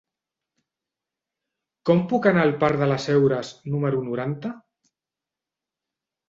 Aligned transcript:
Com 1.89 2.01
puc 2.13 2.25
anar 2.31 2.45
al 2.45 2.53
parc 2.63 2.81
de 2.85 2.87
les 2.93 3.05
Heures 3.17 3.53
número 3.75 4.01
noranta? 4.09 4.53